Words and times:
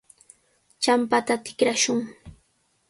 Champata 0.83 1.33
tikrashun. 1.43 1.99